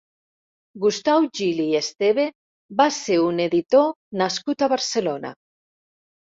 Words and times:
Gustau 0.85 1.27
Gili 1.39 1.67
i 1.73 1.75
Esteve 1.81 2.25
va 2.81 2.89
ser 2.97 3.21
un 3.27 3.45
editor 3.47 3.89
nascut 4.25 4.67
a 4.67 4.73
Barcelona. 4.77 5.37